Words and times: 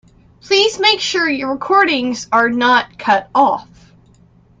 Please 0.39 0.79
make 0.79 0.99
sure 0.99 1.29
your 1.29 1.51
recordings 1.51 2.27
are 2.31 2.49
not 2.49 2.97
cut 2.97 3.29
off. 3.35 3.67